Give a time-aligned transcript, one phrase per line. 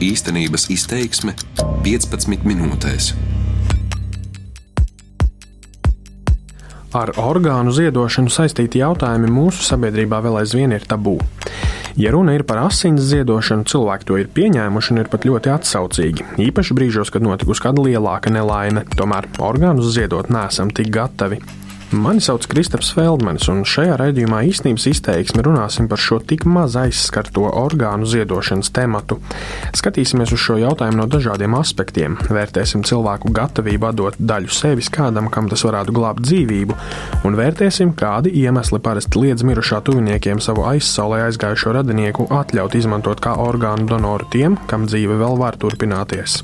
[0.00, 1.34] Īstenības izteiksme
[1.84, 3.10] 15 minūtēs.
[6.96, 11.18] Ar orgānu ziedošanu saistīti jautājumi mūsu sabiedrībā vēl aizvien ir tabū.
[12.00, 16.28] Ja runa ir par asins ziedošanu, cilvēki to ir pieņēmuši un ir pat ļoti atsaucīgi.
[16.48, 21.42] Īpaši brīžos, kad notikusi kāda lielāka nelaime, tomēr orgānus ziedot nesam tik gatavi.
[21.90, 27.48] Mani sauc Kristaps Feldmanis, un šajā raidījumā īstenības izteiksmi runāsim par šo tik maz aizskarto
[27.50, 29.18] orgānu ziedošanas tematu.
[29.74, 35.50] Skatīsimies uz šo jautājumu no dažādiem aspektiem, vērtēsim cilvēku gatavību dot daļu sevis kādam, kam
[35.50, 36.78] tas varētu glābt dzīvību,
[37.26, 43.34] un vērtēsim, kādi iemesli parasti liedz mirušā tuviniekiem savu aizsaulē aizgājušo radinieku atļaut izmantot kā
[43.42, 46.38] orgānu donoru tiem, kam dzīve vēl var turpināties.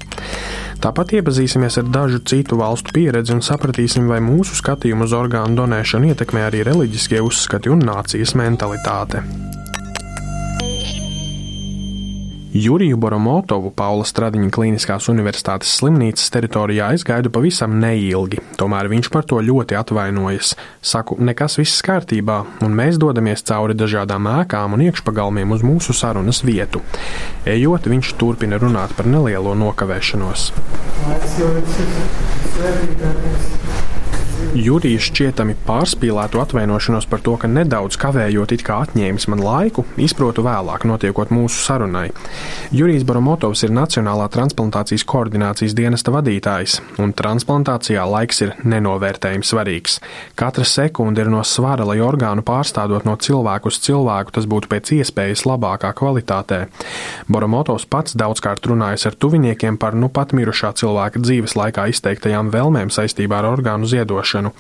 [0.83, 6.13] Tāpat iepazīsimies ar dažu citu valstu pieredzi un sapratīsim, vai mūsu skatījumu uz orgānu donēšanu
[6.13, 9.25] ietekmē arī reliģiskie uzskati un nācijas mentalitāte.
[12.57, 19.27] Juriju Boromotovu Paula Stradiņa Kliniskās universitātes slimnīcas teritorijā es gaidu pavisam neilgi, tomēr viņš par
[19.29, 20.55] to ļoti atvainojas.
[20.81, 26.41] Saku, nekas viss kārtībā, un mēs dodamies cauri dažādām ēkām un iekšpagalmiem uz mūsu sarunas
[26.49, 26.81] vietu.
[27.45, 30.49] Ejot, viņš turpina runāt par nelielo nokavēšanos.
[32.57, 33.66] Lai,
[34.55, 40.45] Jurija šķietami pārspīlētu atvainošanos par to, ka nedaudz kavējot it kā atņēmis man laiku, izprotu
[40.47, 42.11] vēlāk, notiekot mūsu sarunai.
[42.75, 49.99] Jurijs Boromotovs ir Nacionālā transplantācijas koordinācijas dienesta vadītājs, un transplantācijā laiks ir nenovērtējami svarīgs.
[50.39, 54.95] Katra sekunde ir no svara, lai orgānu pārstādot no cilvēku uz cilvēku, tas būtu pēc
[55.01, 56.63] iespējas labākā kvalitātē.
[57.27, 62.95] Boromotovs pats daudzkārt runājis ar tuviniekiem par nu pat mirušā cilvēka dzīves laikā izteiktajām vēlmēm
[62.95, 64.53] saistībā ar orgānu ziedošanu miršanu.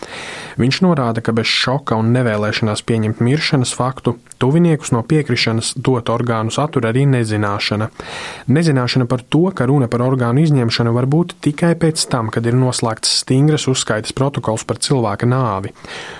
[0.56, 6.58] Viņš norāda, ka bez šoka un nevēlēšanās pieņemt miršanas faktu tuviniekus no piekrišanas dot orgānus
[6.60, 7.88] attur arī nezināšana.
[8.48, 12.56] Nezināšana par to, ka runa par orgānu izņemšanu var būt tikai pēc tam, kad ir
[12.56, 15.72] noslēgts stingras uzskaitas protokols par cilvēka nāvi.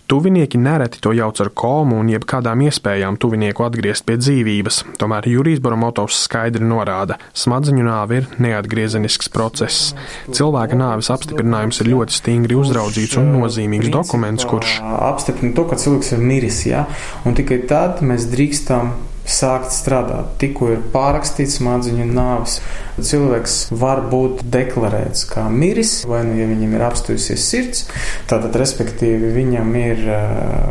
[0.06, 5.60] Tuvinieki nereti to jauc ar komu un jebkādām iespējām tuvinieku atgriezt pie dzīvības, tomēr Jurijs
[5.64, 9.92] Boromotovs skaidri norāda, smadziņu nāve ir neatgriezenisks process.
[10.32, 16.14] Cilvēka nāves apstiprinājums ir ļoti stingri uzraudzīts un nozīmīgs dokuments, kurš apstiprina to, ka cilvēks
[16.16, 16.86] ir miris, ja?
[17.24, 18.92] un tikai tad mēs drīkstam
[19.30, 20.36] sākt strādāt.
[20.40, 22.60] Tikko ir pārakstīts smadziņu nāves,
[22.96, 27.84] cilvēks var būt deklarēts kā miris, vai nu, ja viņam ir apstājusies sirds,
[28.30, 30.04] tātad, respektīvi, viņam ir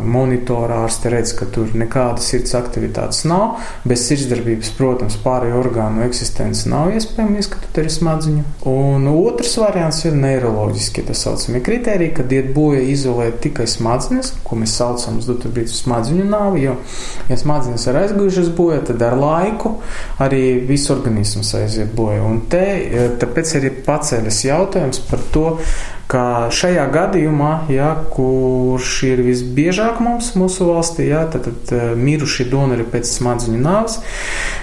[0.06, 6.70] monitora ārste redz, ka tur nekādas sirds aktivitātes nav, bez sirdsdarbības, protams, pārējo orgānu eksistence
[6.72, 8.46] nav iespējama, izskatot arī smadziņu.
[8.72, 14.58] Un otrs variants ir neiroloģiski, tas saucamie kriteriji, kad iet bojā izolēt tikai smadzenes, ko
[14.60, 16.76] mēs saucam uz dotu brīdi smadziņu nāvi, jo,
[17.30, 19.82] ja smadzenes ir aizguvušas, aizietas bojā, tad ar laiku
[20.20, 22.24] arī viss organisms aiziet bojā.
[22.24, 25.58] Un te, e, tāpēc arī paceļas jautājums par to,
[26.12, 32.48] ka šajā gadījumā, ja, kurš ir visbiežāk mums mūsu valstī, ja, tad, tad e, mirušie
[32.52, 34.00] donori pēc smadziņu nāves,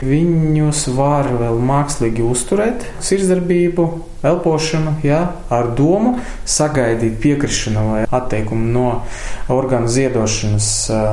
[0.06, 3.90] viņus var vēl mākslīgi uzturēt sirdsdarbību,
[4.22, 6.14] elpošanu, ja, ar domu
[6.46, 8.86] sagaidīt piekrišanu vai atteikumu no
[9.50, 10.68] orgānu ziedošanas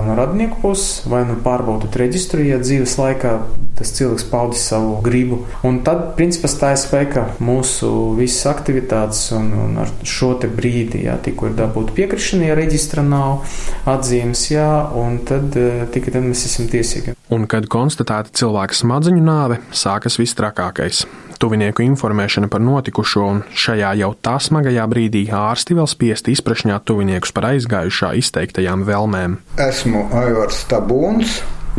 [0.06, 3.34] no radinieku puses, vai nu pārbaudīt reģistru, ja dzīves laikā
[3.80, 5.42] tas cilvēks paudis savu gribu.
[5.66, 7.90] Un tad, principā, tā ir spēka mūsu
[8.20, 13.04] visas aktivitātes, un, un ar šo te brīdi, jā, tikko ir dabūta piekrišana, ja reģistra
[13.06, 13.48] nav
[13.90, 14.70] atzīmes, jā,
[15.00, 15.56] un tad
[15.94, 17.16] tikai tad mēs esam tiesīgi.
[17.34, 21.06] Un, kad konstatēta cilvēka smadziņu nāve, sākas viss trakākais.
[21.40, 27.32] Tuvinieku informēšana par notikušo, un šajā jau tā smagajā brīdī ārsti vēl spiesti izprašņāt tuviniekus
[27.36, 29.40] par aizgājušā izteiktajām vēlmēm.
[29.70, 30.66] Esmu Aivars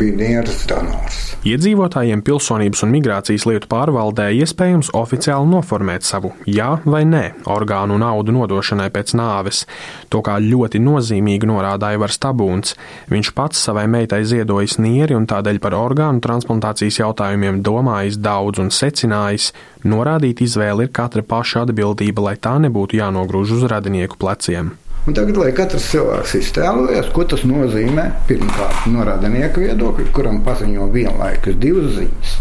[0.01, 1.17] Tabūns, Vinieras donors.
[1.45, 8.33] Iedzīvotājiem pilsonības un migrācijas lietu pārvaldē iespējams oficiāli noformēt savu jā vai nē orgānu naudu
[8.33, 9.65] nodošanai pēc nāves.
[10.09, 12.75] To kā ļoti nozīmīgi norādīja Vars Tabūns.
[13.09, 18.69] Viņš pats savai meitai ziedojis nieri un tādēļ par orgānu transplantācijas jautājumiem domājis daudz un
[18.69, 19.51] secinājis,
[19.85, 24.75] norādīt izvēli ir katra paša atbildība, lai tā nebūtu jānogrūž uz radinieku pleciem.
[25.01, 30.85] Un tagad, lai katrs cilvēks iztēlojas, ko tas nozīmē, pirmkārt, no radinieka viedokļa, kuram paziņo
[30.93, 32.33] vienlaikus divas ziņas.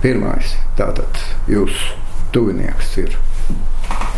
[0.00, 1.20] Pirmais, tātad
[1.52, 1.98] jūsu
[2.32, 3.18] tuvinieks ir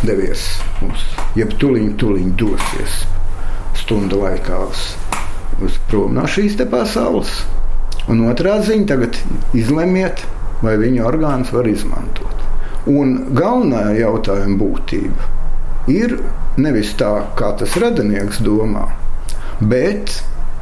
[0.07, 0.45] devies
[0.87, 1.03] uz,
[1.35, 3.01] jeb tuliņ, tuliņ dosies
[3.81, 4.85] stundu laikā uz,
[5.65, 7.33] uz prom no šīs te pasaules.
[8.07, 9.19] Un otrā ziņa tagad
[9.59, 10.23] izlemiet,
[10.63, 12.47] vai viņa orgāns var izmantot.
[12.87, 15.33] Un galvenā jautājuma būtība
[15.93, 16.19] ir
[16.61, 18.87] nevis tā, kā tas radinieks domā,
[19.61, 20.21] bet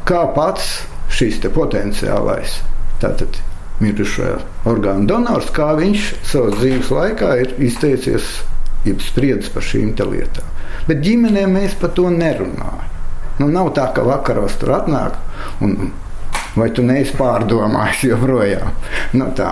[0.08, 0.80] kā pats
[1.12, 2.60] šis potenciālais
[3.02, 3.38] tātad,
[3.82, 4.38] mirušajā
[4.70, 8.28] orgānu donors, kā viņš savas dzīves laikā ir izteicies,
[8.86, 10.54] jeb spriedzis par šīm lietām.
[10.86, 12.92] Bet ģimenē mēs par to nerunājam.
[13.36, 15.18] Nu, nav tā, ka vakaros tur atnāk
[15.60, 15.90] un
[16.56, 18.70] vai tu neesi pārdomājis joprojām.
[19.18, 19.50] Nu, tā.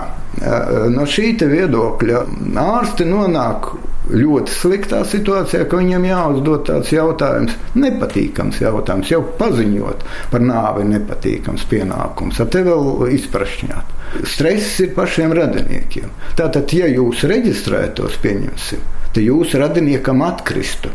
[0.91, 2.23] no šī viedokļa
[2.61, 3.69] ārsti nonāk
[4.11, 11.65] ļoti sliktā situācijā, ka viņam jāuzdod tāds jautājums, nepatīkams jautājums, jau paziņot par nāvi nepatīkams
[11.71, 13.95] pienākums, ar te vēl izprašņāt.
[14.29, 16.13] Stress ir pašiem radiniekiem.
[16.37, 20.93] Tātad, ja jūs reģistrētos, pieņemsim, tad jūsu radiniekam atkristu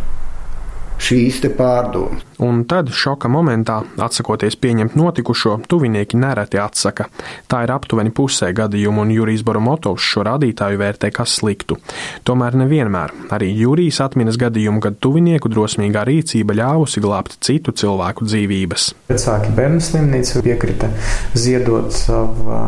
[1.00, 2.24] šīs pārdomas.
[2.40, 7.08] Un tad šoka momentā, atsakoties pieņemt notikušo, tuvinieki nereti atsaka.
[7.50, 11.76] Tā ir aptuveni pusē gadījumu, un Jurijs Boromotovs šo rādītāju vērtē kā sliktu.
[12.24, 13.12] Tomēr nevienmēr.
[13.36, 18.90] Arī Jurijs atminas gadījumu, kad tuvinieku drosmīgā rīcība ļāvusi glābt citu cilvēku dzīvības.
[19.12, 20.92] Vecāki bērnu slimnīca piekrita
[21.36, 22.60] ziedot savu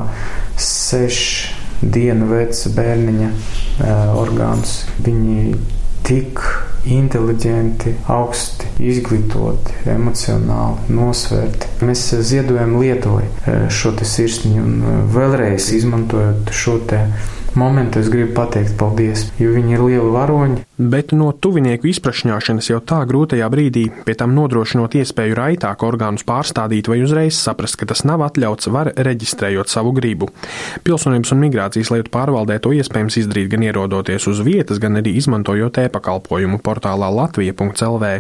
[0.61, 3.31] sešu dienu veca bērniņa
[4.21, 4.83] orgānus.
[5.03, 5.55] Viņi
[6.07, 6.41] tik
[6.89, 11.71] inteliģenti, augsti izglītoti, emocionāli nosvērti.
[11.87, 17.05] Mēs ziedojam Lietuvai eh, šo sirsniņu un eh, vēlreiz izmantojot šo te
[17.59, 20.63] momentu es gribu pateikt paldies, jo viņi ir lieli varoņi.
[20.93, 26.91] Bet no tuvinieku izprašņāšanas jau tā grūtajā brīdī, pie tam nodrošinot iespēju raitāk orgānus pārstādīt
[26.91, 30.33] vai uzreiz saprast, ka tas nav atļauts, var reģistrējot savu gribu.
[30.87, 35.83] Pilsonības un migrācijas lietu pārvaldē to iespējams izdarīt gan ierodoties uz vietas, gan arī izmantojot
[35.85, 38.15] e-pakalpojumu portālā latvija.lv.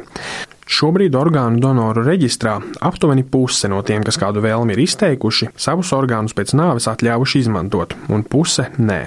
[0.63, 2.55] Šobrīd orgānu donoru reģistrā
[2.87, 7.97] aptuveni puse no tiem, kas kādu vēlmi ir izteikuši, savus orgānus pēc nāves atļāvuši izmantot,
[8.13, 9.01] un puse nē.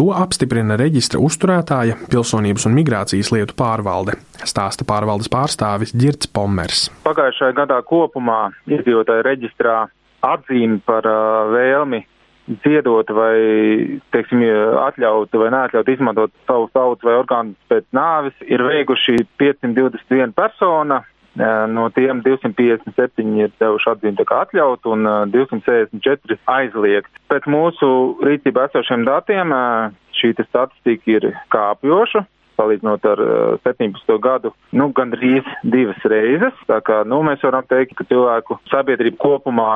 [0.00, 6.88] To apstiprina reģistra uzturētāja Pilsonības un migrācijas lietu pārvalde, stāsta pārvaldes pārstāvis Girts Pommers.
[7.04, 9.82] Pagājušajā gadā kopumā iedzīvotāju reģistrā
[10.24, 12.02] atzīme par uh, vēlmi
[12.64, 14.42] ziedot vai, teiksim,
[14.84, 21.02] atļaut vai neatļaut izmantot savu tautu vai orgānu pēc nāvis, ir veikuši 521 persona.
[21.70, 27.12] No tiem 257 ir devuši atzīmi atļaut un 264 aizliegt.
[27.30, 27.90] Pēc mūsu
[28.26, 29.54] rīcībā esošiem datiem
[30.18, 32.26] šī statistika ir kāpjoša
[32.60, 33.24] salīdzinot ar
[33.64, 34.18] 17.
[34.22, 36.60] gadu, nu, gandrīz divas reizes.
[36.68, 39.72] Tā kā, nu, mēs varam teikt, ka cilvēku sabiedrība kopumā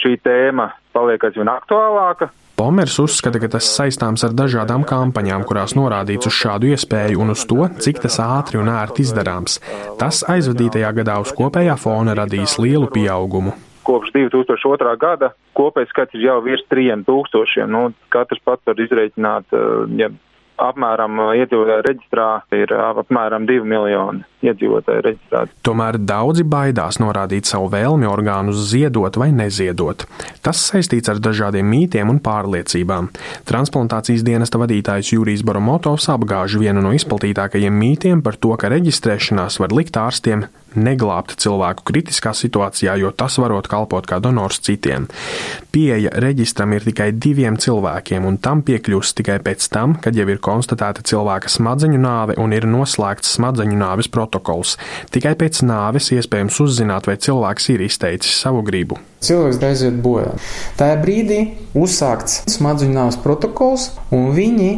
[0.00, 2.30] šī tēma paliek aizvien aktuālāka.
[2.58, 7.44] Pomers uzskata, ka tas saistāms ar dažādām kampaņām, kurās norādīts uz šādu iespēju un uz
[7.46, 9.60] to, cik tas ātri un ērti izdarāms.
[10.00, 13.54] Tas aizvadītajā gadā uz kopējā fona radīs lielu pieaugumu.
[13.86, 14.96] Kopš 2002.
[15.00, 17.68] gada kopējais skaits ir jau virs 3000.
[17.70, 19.54] Nu, katrs pats var izreikināt,
[19.94, 20.10] ja
[20.62, 22.28] apmēram iedzīvotāju reģistrā
[22.58, 25.56] ir apmēram 2 miljoni iedzīvotāju reģistrēti.
[25.66, 30.04] Tomēr daudzi baidās norādīt savu vēlmi orgānus ziedot vai neziedot.
[30.44, 33.10] Tas saistīts ar dažādiem mītiem un pārliecībām.
[33.48, 39.74] Transplantācijas dienesta vadītājs Jurijs Boromotovs apgāž vienu no izplatītākajiem mītiem par to, ka reģistrēšanās var
[39.74, 40.46] likt ārstiem
[40.76, 45.08] neglābt cilvēku kritiskā situācijā, jo tas varot kalpot kā donors citiem.
[45.72, 50.42] Pieeja reģistram ir tikai diviem cilvēkiem, un tam piekļūst tikai pēc tam, kad jau ir
[50.44, 54.27] konstatēta cilvēka smadzeņu nāve un ir noslēgts smadzeņu nāves protokols.
[55.14, 59.00] Tikai pēc nāves iespējams uzzināt, vai cilvēks ir izteicis savu gribu.
[59.24, 60.34] Cilvēks aiziet bojā.
[60.78, 61.40] Tajā brīdī
[61.78, 64.70] uzsākts smadzeņu nāves protokols, un viņi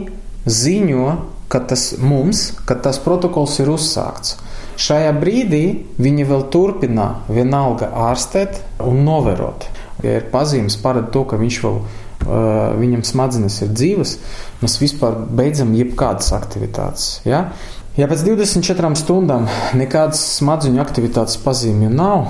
[0.48, 1.08] ziņo,
[1.51, 4.39] ka tas mums, ka tas protokols ir uzsākts.
[4.81, 5.65] Šajā brīdī
[6.01, 9.67] viņi vēl turpina vienalga ārstēt un novērot.
[10.01, 14.17] Ja ir pazīmes parāda to, ka viņš vēl, uh, viņam smadzenes ir dzīves,
[14.60, 17.20] mēs vispār beidzam jebkādas aktivitātes.
[17.29, 17.50] Ja?
[17.98, 22.29] Ja pēc 24 stundām nekādas smadzeņu aktivitātes pazīmju nav,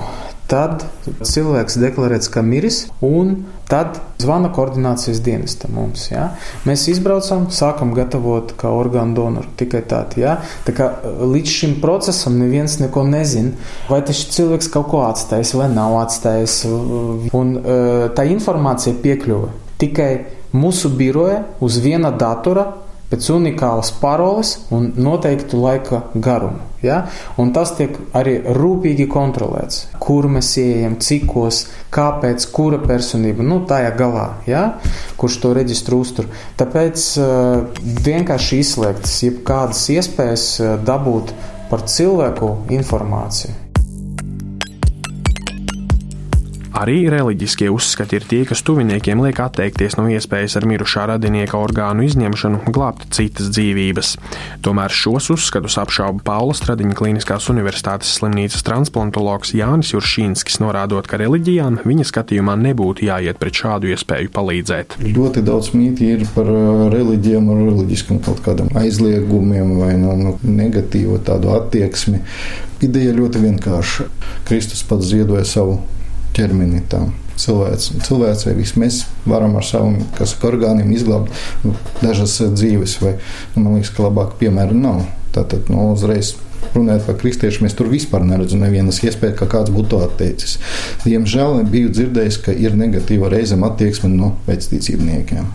[0.50, 0.82] tad
[1.22, 6.08] cilvēks deklarēts, ka miris, un tad zvana koordinācijas dienesta mums.
[6.10, 6.30] Ja?
[6.66, 10.24] Mēs izbraucam, sākam gatavot kā orgānu donoru tikai tādu.
[10.24, 10.38] Ja?
[10.66, 13.54] Tā kā uh, līdz šim procesam neviens neko nezina,
[13.92, 16.62] vai tas cilvēks kaut ko atstājis vai nav atstājis.
[17.36, 20.12] Un uh, tā informācija piekļuva tikai
[20.56, 22.66] mūsu biroja uz viena datora
[23.10, 26.62] pēc unikālas paroles un noteiktu laika garumu.
[26.82, 27.02] Ja?
[27.42, 33.90] Un tas tiek arī rūpīgi kontrolēts, kur mēs ejam, cikos, kāpēc, kura personība, nu, tajā
[33.98, 34.64] galā, ja?
[35.20, 36.30] kurš to reģistru uztur.
[36.60, 41.34] Tāpēc uh, vienkārši izslēgtas jebkādas iespējas uh, dabūt
[41.70, 43.59] par cilvēku informāciju.
[46.80, 52.06] Arī reliģiskie uzskati ir tie, kas tuviniekiem liek atteikties no iespējas ar mirušā radinieka orgānu
[52.06, 54.14] izņemšanu glābt citas dzīvības.
[54.64, 61.82] Tomēr šos uzskatus apšauba Paula Stradiņa Kliniskās Universitātes slimnīcas transplantologs Jānis Juršīnskis, norādot, ka reliģijām
[61.84, 64.96] viņa skatījumā nebūtu jāiet pret šādu iespēju palīdzēt.
[65.04, 70.36] Ļoti daudz mītī ir par uh, reliģijām un reliģiskam kaut kādam aizliegumiem vai no, no
[70.48, 72.24] negatīvu tādu attieksmi.
[72.80, 74.12] Ideja ļoti vienkārša.
[74.48, 75.82] Kristus pats ziedoja savu
[76.36, 77.12] ķermeni tam.
[77.40, 80.02] Cilvēks, cilvēks mēs varam ar saviem
[80.44, 81.32] orgāniem izglābt
[81.64, 81.72] nu,
[82.02, 83.14] dažas dzīves, vai
[83.54, 85.06] nu, man liekas, ka labāk piemēra nav.
[85.32, 86.34] Tātad nu, uzreiz
[86.74, 90.58] runājot par kristiešu, mēs tur vispār neredzam nevienas iespējas, ka kāds būtu to atteicis.
[91.06, 95.48] Diemžēl biju dzirdējis, ka ir negatīva reizēm attieksme no vectīcībniekiem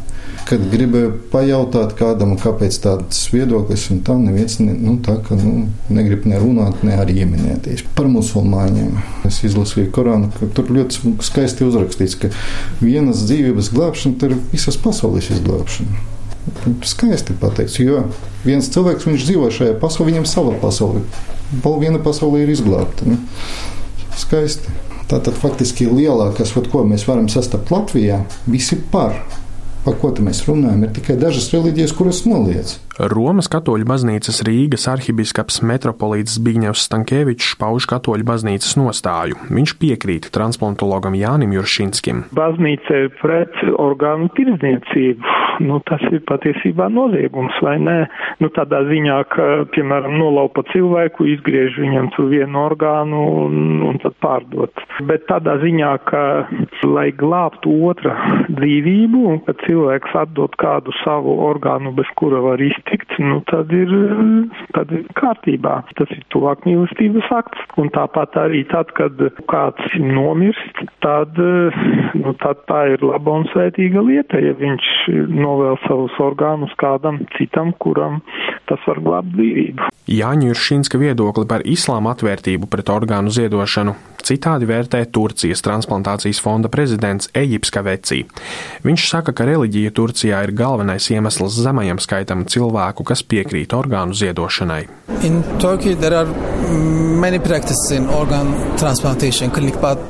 [0.46, 5.68] kad gribēju pajautāt kādam, kāpēc tāds viedoklis, un tā neviens ne, nu, tā, ka, nu,
[5.90, 7.86] negrib ne runāt, ne arī ieminēties.
[7.98, 12.30] Par musulmaņiem es izlasīju Korānu, ka tur ļoti skaisti uzrakstīts, ka
[12.82, 16.04] vienas dzīvības glābšana ir visas pasaules izglābšana.
[16.86, 18.04] Skaisti pateikts, jo
[18.46, 21.02] viens cilvēks dzīvo šajā pasaulē, viņam sava pasaule.
[21.82, 23.08] Viena pasaule ir izglābta.
[23.10, 23.18] Nu,
[24.20, 24.74] skaisti.
[25.06, 29.20] Tātad faktiski lielākais, ko mēs varam sastapt Latvijā, visi par
[29.86, 32.80] par ko mēs runājam, ir tikai dažas reliģijas, kuras noliedz.
[33.12, 39.36] Romas katoļu baznīcas Rīgas arhibīskaps metropolīts Zbigņevs Stankēvičs pauž katoļu baznīcas nostāju.
[39.52, 42.24] Viņš piekrīt transplantologam Jānim Juršinskim.
[42.38, 45.34] Baznīca ir pret orgānu tirdzniecību.
[45.64, 47.98] Nu, tas ir patiesībā noziegums, vai ne?
[48.44, 54.18] Nu, tādā ziņā, ka, piemēram, nolaupa cilvēku, izgriež viņam tur vienu orgānu un, un tad
[54.24, 54.84] pārdot.
[55.08, 56.24] Bet tādā ziņā, ka,
[56.88, 58.16] lai glābtu otra
[58.52, 63.92] dzīvību, un ka cilvēks atdot kādu savu orgānu, bez kura var iztikt, nu, tad, ir,
[64.76, 65.82] tad ir kārtībā.
[66.00, 67.66] Tas ir tuvāk mīlestības akts.
[67.82, 69.20] Un tāpat arī tad, kad
[69.52, 71.36] kāds nomirst, tad,
[72.16, 74.92] nu, tad tā ir laba un svētīga lieta, ja viņš
[75.36, 78.22] novēl savus orgānus kādam citam, kuram
[78.70, 79.92] tas var glābt dzīvību.
[80.10, 87.30] Jāņa Juršinska viedokli par islāma atvērtību pret orgānu ziedošanu citādi vērtē Turcijas transplantācijas fonda prezidents
[87.38, 88.24] Eģips Kavecī.
[88.86, 94.84] Viņš saka, ka reliģija Turcijā ir galvenais iemesls zemajam skaitam cilvēku, kas piekrīt orgānu ziedošanai.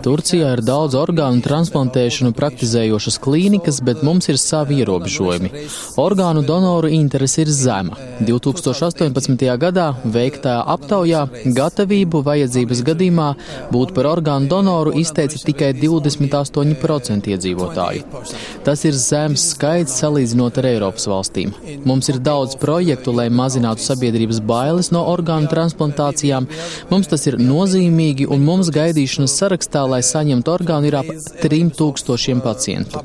[0.06, 5.52] Turcijā ir daudz orgānu transplantēšanu praktizējošas klīnikas, bet mums ir savi ierobežojumi.
[6.02, 8.00] Orgānu donoru interese ir zema.
[8.26, 9.46] 2018.
[9.62, 11.26] gadā veiktā aptaujā
[11.60, 13.30] gatavību vajadzības gadījumā
[13.76, 18.24] būt par orgānu donoru izteica tikai 28% iedzīvotāju.
[18.66, 21.54] Tas ir zems skaits salīdzinot ar Eiropas valstīm.
[21.88, 26.48] Mums ir daudz projektu, lai mazinātu sabiedrības bailes no orgānu transplantācijām.
[26.92, 31.12] Mums tas ir nozīmīgi, un mums gaidīšanas sarakstā, lai saņemtu orgānu, ir ap
[31.44, 33.02] 3000 pacientu.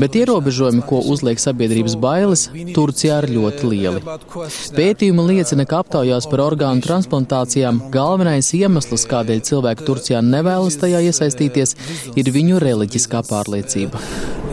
[0.00, 4.04] Bet ierobežojumi, ko uzliek sabiedrības bailes, Turcijā ir ļoti lieli.
[4.76, 11.76] Pētījumi liecina, ka aptaujās par orgānu transplantācijām galvenais iemesls, kādēļ cilvēki Turcijā nevēlas tajā iesaistīties,
[12.16, 14.00] ir viņu reliģiskā pārliecība.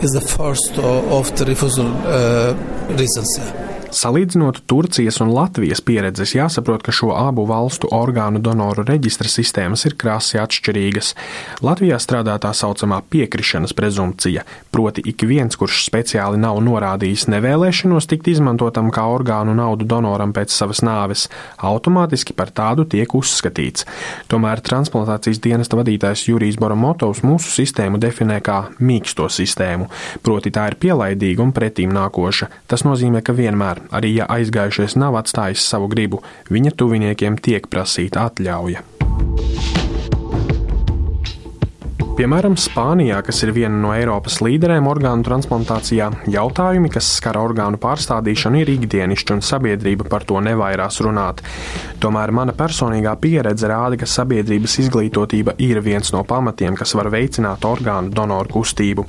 [0.02, 2.54] Is the first of the refusal uh,
[2.96, 3.67] reasons.
[3.88, 9.94] Salīdzinot Turcijas un Latvijas pieredzes, jāsaprot, ka šo abu valstu orgānu donoru reģistra sistēmas ir
[9.96, 11.14] krasi atšķirīgas.
[11.64, 14.44] Latvijā strādā tā saucamā piekrišanas prezumpcija,
[14.76, 20.52] proti ik viens, kurš speciāli nav norādījis nevēlēšanos tikt izmantotam kā orgānu naudu donoram pēc
[20.52, 21.24] savas nāves,
[21.56, 23.88] automātiski par tādu tiek uzskatīts.
[24.28, 29.88] Tomēr transplantācijas dienesta vadītājs Jurijs Boromotovs mūsu sistēmu definē kā mīksto sistēmu,
[30.20, 32.52] proti tā ir pielaidīga un pretīm nākoša.
[32.68, 37.68] Tas nozīmē, ka vienmēr Tomēr, arī ja aizgājušais nav atstājis savu gribu, viņa tuviniekiem tiek
[37.70, 38.82] prasīta atļauja.
[42.18, 48.58] Piemēram, Spānijā, kas ir viena no Eiropas līderēm orgānu transplantācijā, jautājumi, kas skar orgānu pārstādīšanu,
[48.58, 51.44] ir ikdienišķi un sabiedrība par to nevairās runāt.
[52.02, 57.62] Tomēr mana personīgā pieredze rāda, ka sabiedrības izglītotība ir viens no pamatiem, kas var veicināt
[57.70, 59.06] orgānu donoru kustību.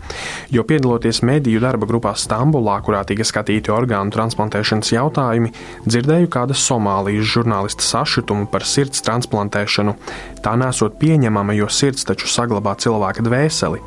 [0.54, 5.56] Jo piedaloties mediju darba grupā Stambulā, kurā tika skatīti orgānu transplantēšanas jautājumi,
[5.90, 9.98] dzirdēju kāda Somālijas žurnālista sašutumu par sirds transplantēšanu.
[10.46, 13.80] Tā nesot pieņemama, jo sirds taču saglabā cilvēku cilvēka dvēseli.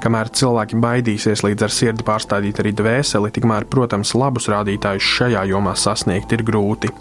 [0.00, 5.74] Kamēr cilvēki baidīsies līdz ar sirdi pārstādīt arī dvēseli, tikmēr, protams, labus rādītājus šajā jomā
[5.76, 6.92] sasniegt ir grūti.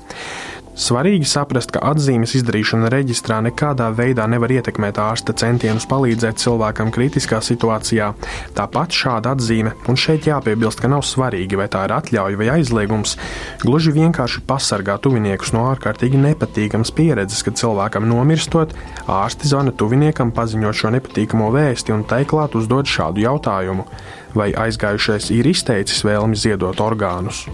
[0.76, 7.40] Svarīgi saprast, ka atzīmes izdarīšana reģistrā nekādā veidā nevar ietekmēt ārsta centienus palīdzēt cilvēkam kritiskā
[7.40, 8.10] situācijā.
[8.58, 13.16] Tāpat šāda atzīme, un šeit jāpiebilst, ka nav svarīgi, vai tā ir atļauja vai aizliegums,
[13.64, 18.74] gluži vienkārši pasargā tuviniekus no ārkārtīgi nepatīkamas pieredzes, kad cilvēkam nomirstot,
[19.08, 23.88] ārsti zvana tuviniekam paziņot šo nepatīkamo vēsti un teiklāt uzdod šādu jautājumu:
[24.36, 27.46] vai aizgājušais ir izteicis vēlmi ziedot orgānus?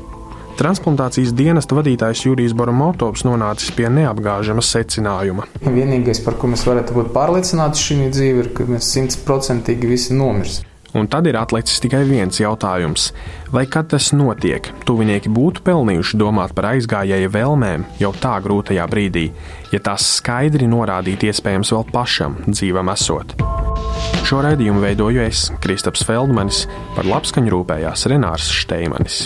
[0.61, 5.47] Transplantācijas dienesta vadītājs Jurijs Boromotovs nonācis pie neapgāžamas secinājuma.
[5.65, 10.67] Vienīgais, par ko mēs varētu būt pārliecināti šī dzīve, ir, ka mēs simtprocentīgi visi nomirsim.
[10.93, 13.07] Un tad ir atlicis tikai viens jautājums.
[13.49, 19.31] Vai kad tas notiek, tuvinieki būtu pelnījuši domāt par aizgājēju vēlmēm jau tā grūtajā brīdī,
[19.73, 23.33] ja tās skaidri norādītu iespējams vēl pašam dzīvam esot?
[24.27, 29.25] Šo raidījumu veidoju es, Kristaps Feldmanis, par labskaņu rūpējās Renārs Šteimanis.